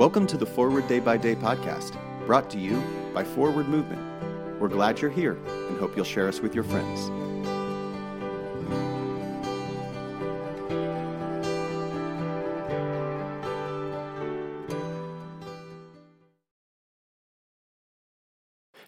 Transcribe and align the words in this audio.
Welcome 0.00 0.26
to 0.28 0.38
the 0.38 0.46
Forward 0.46 0.88
Day 0.88 0.98
by 0.98 1.18
Day 1.18 1.34
podcast, 1.34 1.94
brought 2.24 2.48
to 2.52 2.58
you 2.58 2.82
by 3.12 3.22
Forward 3.22 3.68
Movement. 3.68 4.00
We're 4.58 4.68
glad 4.68 4.98
you're 4.98 5.10
here 5.10 5.34
and 5.44 5.78
hope 5.78 5.94
you'll 5.94 6.06
share 6.06 6.26
us 6.26 6.40
with 6.40 6.54
your 6.54 6.64
friends. 6.64 7.10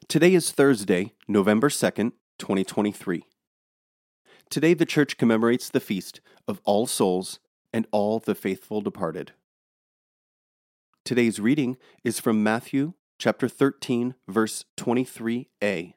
Today 0.08 0.32
is 0.32 0.50
Thursday, 0.50 1.12
November 1.28 1.68
2nd, 1.68 2.12
2023. 2.38 3.24
Today, 4.48 4.72
the 4.72 4.86
church 4.86 5.18
commemorates 5.18 5.68
the 5.68 5.78
feast 5.78 6.22
of 6.48 6.62
All 6.64 6.86
Souls 6.86 7.38
and 7.70 7.86
all 7.90 8.18
the 8.18 8.34
faithful 8.34 8.80
departed. 8.80 9.32
Today's 11.04 11.40
reading 11.40 11.78
is 12.04 12.20
from 12.20 12.44
Matthew 12.44 12.92
chapter 13.18 13.48
13, 13.48 14.14
verse 14.28 14.64
23a. 14.76 15.94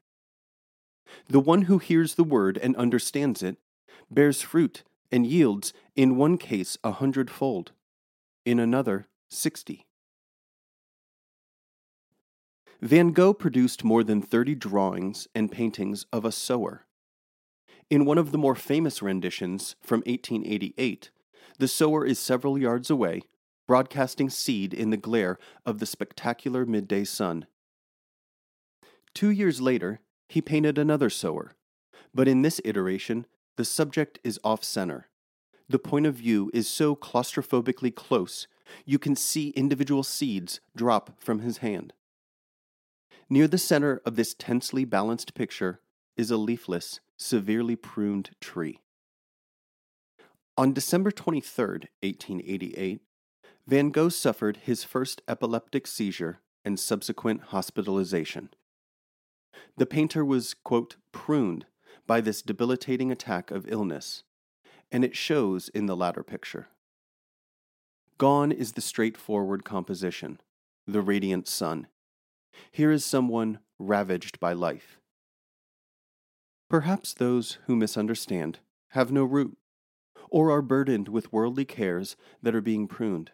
The 1.29 1.39
one 1.39 1.61
who 1.63 1.77
hears 1.77 2.15
the 2.15 2.23
word 2.23 2.57
and 2.57 2.75
understands 2.75 3.43
it 3.43 3.57
bears 4.09 4.41
fruit 4.41 4.81
and 5.11 5.27
yields, 5.27 5.73
in 5.95 6.17
one 6.17 6.39
case, 6.39 6.75
a 6.83 6.91
hundredfold, 6.91 7.71
in 8.45 8.59
another, 8.59 9.07
sixty. 9.29 9.85
Van 12.81 13.11
Gogh 13.11 13.35
produced 13.35 13.83
more 13.83 14.03
than 14.03 14.23
30 14.23 14.55
drawings 14.55 15.27
and 15.35 15.51
paintings 15.51 16.07
of 16.11 16.25
a 16.25 16.31
sower. 16.31 16.87
In 17.91 18.05
one 18.05 18.17
of 18.17 18.31
the 18.31 18.39
more 18.39 18.55
famous 18.55 19.03
renditions 19.03 19.75
from 19.83 19.99
1888, 20.07 21.11
the 21.59 21.67
sower 21.67 22.03
is 22.03 22.17
several 22.17 22.57
yards 22.57 22.89
away, 22.89 23.21
broadcasting 23.67 24.29
seed 24.29 24.73
in 24.73 24.89
the 24.89 24.97
glare 24.97 25.37
of 25.65 25.79
the 25.79 25.85
spectacular 25.85 26.65
midday 26.65 27.03
sun. 27.03 27.45
Two 29.13 29.29
years 29.29 29.61
later, 29.61 30.01
he 30.27 30.41
painted 30.41 30.77
another 30.77 31.09
sower, 31.09 31.53
but 32.13 32.27
in 32.27 32.41
this 32.41 32.59
iteration, 32.65 33.25
the 33.55 33.65
subject 33.65 34.19
is 34.23 34.39
off 34.43 34.63
center. 34.63 35.07
The 35.67 35.79
point 35.79 36.05
of 36.05 36.15
view 36.15 36.51
is 36.53 36.67
so 36.67 36.95
claustrophobically 36.95 37.95
close, 37.95 38.47
you 38.85 38.99
can 38.99 39.15
see 39.15 39.49
individual 39.49 40.03
seeds 40.03 40.59
drop 40.75 41.19
from 41.19 41.39
his 41.39 41.57
hand. 41.57 41.93
Near 43.29 43.47
the 43.47 43.57
center 43.57 44.01
of 44.05 44.15
this 44.15 44.33
tensely 44.33 44.85
balanced 44.85 45.33
picture 45.33 45.79
is 46.15 46.31
a 46.31 46.37
leafless, 46.37 46.99
severely 47.17 47.75
pruned 47.75 48.31
tree. 48.39 48.79
On 50.57 50.73
December 50.73 51.11
23, 51.11 51.65
1888, 52.01 53.01
Van 53.67 53.89
Gogh 53.89 54.09
suffered 54.09 54.57
his 54.57 54.83
first 54.83 55.23
epileptic 55.27 55.87
seizure 55.87 56.39
and 56.63 56.79
subsequent 56.79 57.45
hospitalization. 57.45 58.49
The 59.77 59.87
painter 59.87 60.23
was, 60.23 60.53
quote, 60.53 60.97
pruned 61.11 61.65
by 62.05 62.21
this 62.21 62.43
debilitating 62.43 63.11
attack 63.11 63.49
of 63.49 63.67
illness, 63.67 64.23
and 64.91 65.03
it 65.03 65.15
shows 65.15 65.69
in 65.69 65.87
the 65.87 65.95
latter 65.95 66.23
picture. 66.23 66.67
Gone 68.19 68.51
is 68.51 68.73
the 68.73 68.81
straightforward 68.81 69.65
composition, 69.65 70.39
the 70.85 71.01
radiant 71.01 71.47
sun. 71.47 71.87
Here 72.71 72.91
is 72.91 73.03
someone 73.03 73.59
ravaged 73.79 74.39
by 74.39 74.53
life. 74.53 74.99
Perhaps 76.69 77.15
those 77.15 77.57
who 77.65 77.75
misunderstand 77.75 78.59
have 78.89 79.11
no 79.11 79.23
root, 79.23 79.57
or 80.29 80.51
are 80.51 80.61
burdened 80.61 81.09
with 81.09 81.33
worldly 81.33 81.65
cares 81.65 82.15
that 82.43 82.55
are 82.55 82.61
being 82.61 82.87
pruned. 82.87 83.31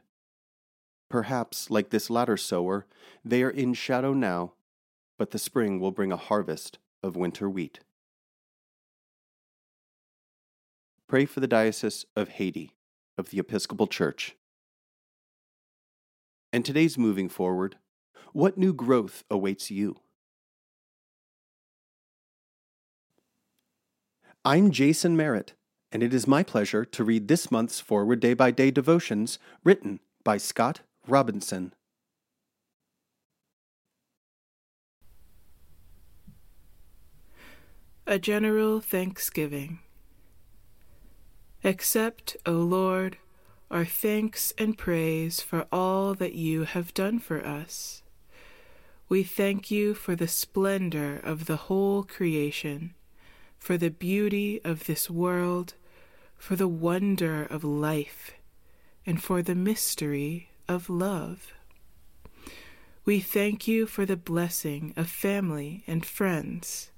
Perhaps, 1.11 1.69
like 1.69 1.89
this 1.89 2.09
latter 2.09 2.37
sower, 2.37 2.85
they 3.25 3.43
are 3.43 3.49
in 3.49 3.73
shadow 3.73 4.13
now, 4.13 4.53
but 5.17 5.31
the 5.31 5.37
spring 5.37 5.77
will 5.77 5.91
bring 5.91 6.09
a 6.09 6.15
harvest 6.15 6.79
of 7.03 7.17
winter 7.17 7.49
wheat. 7.49 7.81
Pray 11.09 11.25
for 11.25 11.41
the 11.41 11.47
Diocese 11.47 12.05
of 12.15 12.29
Haiti 12.29 12.71
of 13.17 13.29
the 13.29 13.39
Episcopal 13.39 13.87
Church. 13.87 14.37
And 16.53 16.63
today's 16.63 16.97
moving 16.97 17.27
forward, 17.27 17.75
what 18.31 18.57
new 18.57 18.71
growth 18.71 19.25
awaits 19.29 19.69
you? 19.69 19.97
I'm 24.45 24.71
Jason 24.71 25.17
Merritt, 25.17 25.55
and 25.91 26.01
it 26.01 26.13
is 26.13 26.25
my 26.25 26.41
pleasure 26.41 26.85
to 26.85 27.03
read 27.03 27.27
this 27.27 27.51
month's 27.51 27.81
Forward 27.81 28.21
Day 28.21 28.33
by 28.33 28.51
Day 28.51 28.71
devotions 28.71 29.39
written 29.65 29.99
by 30.23 30.37
Scott 30.37 30.79
Robinson. 31.07 31.73
A 38.07 38.19
General 38.19 38.79
Thanksgiving. 38.79 39.79
Accept, 41.63 42.35
O 42.45 42.51
Lord, 42.53 43.17
our 43.69 43.85
thanks 43.85 44.53
and 44.57 44.77
praise 44.77 45.41
for 45.41 45.65
all 45.71 46.13
that 46.15 46.33
you 46.33 46.63
have 46.63 46.93
done 46.93 47.19
for 47.19 47.45
us. 47.45 48.03
We 49.07 49.23
thank 49.23 49.69
you 49.69 49.93
for 49.93 50.15
the 50.15 50.27
splendor 50.27 51.17
of 51.23 51.45
the 51.45 51.57
whole 51.57 52.03
creation 52.03 52.93
for 53.61 53.77
the 53.77 53.91
beauty 53.91 54.59
of 54.63 54.85
this 54.85 55.07
world, 55.07 55.75
for 56.35 56.55
the 56.55 56.67
wonder 56.67 57.43
of 57.43 57.63
life, 57.63 58.31
and 59.05 59.21
for 59.21 59.43
the 59.43 59.53
mystery 59.53 60.49
of 60.71 60.89
love. 60.89 61.53
We 63.03 63.19
thank 63.19 63.67
you 63.67 63.85
for 63.85 64.05
the 64.05 64.15
blessing 64.15 64.93
of 64.95 65.09
family 65.09 65.83
and 65.85 66.05
friends, 66.05 66.91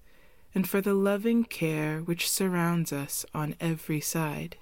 and 0.53 0.69
for 0.69 0.79
the 0.79 0.93
loving 0.93 1.43
care 1.43 1.99
which 1.99 2.29
surrounds 2.29 2.93
us 2.93 3.25
on 3.33 3.55
every 3.59 3.99
side. 3.99 4.57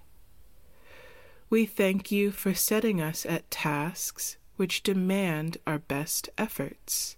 We 1.50 1.66
thank 1.66 2.12
you 2.12 2.32
for 2.32 2.54
setting 2.54 3.02
us 3.02 3.26
at 3.26 3.52
tasks 3.52 4.38
which 4.56 4.84
demand 4.84 5.58
our 5.68 5.80
best 5.80 6.30
efforts, 6.38 7.18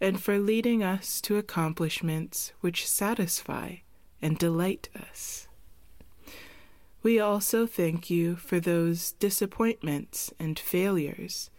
and 0.00 0.20
for 0.20 0.38
leading 0.38 0.82
us 0.82 1.22
to 1.22 1.38
accomplishments 1.38 2.52
which 2.60 2.86
satisfy 2.86 3.76
and 4.20 4.36
delight 4.36 4.90
us. 4.94 5.48
We 7.06 7.20
also 7.20 7.68
thank 7.68 8.10
you 8.10 8.34
for 8.34 8.58
those 8.58 9.12
disappointments 9.12 10.32
and 10.40 10.58
failures 10.58 11.50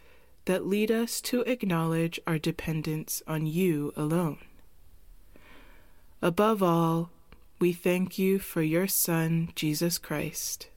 that 0.44 0.68
lead 0.68 0.92
us 0.92 1.22
to 1.22 1.40
acknowledge 1.44 2.20
our 2.28 2.38
dependence 2.38 3.24
on 3.26 3.46
you 3.46 3.94
alone. 3.96 4.40
Above 6.22 6.62
all, 6.62 7.12
we 7.60 7.72
thank 7.72 8.20
you 8.20 8.40
for 8.40 8.62
your 8.62 8.88
Son, 8.88 9.54
Jesus 9.56 9.98
Christ, 9.98 10.68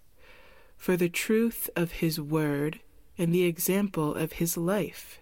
for 0.77 0.97
the 0.97 1.09
truth 1.09 1.69
of 1.75 1.91
his 1.99 2.21
word 2.21 2.79
and 3.19 3.35
the 3.35 3.47
example 3.47 4.15
of 4.15 4.35
his 4.35 4.57
life, 4.57 5.19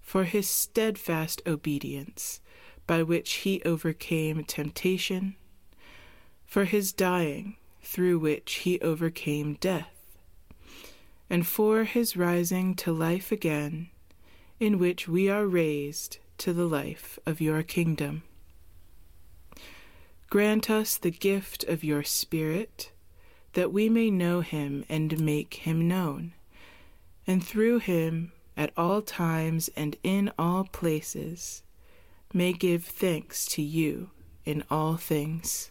for 0.00 0.24
his 0.24 0.48
steadfast 0.48 1.40
obedience 1.46 2.40
by 2.88 3.04
which 3.04 3.34
he 3.34 3.62
overcame 3.64 4.42
temptation 4.42 5.36
for 6.44 6.64
his 6.64 6.92
dying, 6.92 7.54
through 7.84 8.18
which 8.18 8.54
he 8.54 8.80
overcame 8.80 9.54
death, 9.60 10.18
and 11.30 11.46
for 11.46 11.84
his 11.84 12.16
rising 12.16 12.74
to 12.74 12.92
life 12.92 13.30
again, 13.30 13.90
in 14.58 14.78
which 14.78 15.06
we 15.06 15.28
are 15.28 15.46
raised 15.46 16.18
to 16.38 16.52
the 16.52 16.66
life 16.66 17.18
of 17.26 17.40
your 17.40 17.62
kingdom. 17.62 18.22
Grant 20.30 20.68
us 20.68 20.96
the 20.96 21.10
gift 21.10 21.62
of 21.64 21.84
your 21.84 22.02
Spirit, 22.02 22.90
that 23.52 23.72
we 23.72 23.88
may 23.88 24.10
know 24.10 24.40
him 24.40 24.84
and 24.88 25.20
make 25.20 25.54
him 25.54 25.86
known, 25.86 26.32
and 27.26 27.44
through 27.44 27.78
him, 27.78 28.32
at 28.56 28.72
all 28.76 29.02
times 29.02 29.68
and 29.76 29.96
in 30.02 30.32
all 30.38 30.64
places, 30.64 31.62
may 32.32 32.52
give 32.52 32.84
thanks 32.84 33.46
to 33.46 33.62
you 33.62 34.10
in 34.44 34.64
all 34.70 34.96
things. 34.96 35.70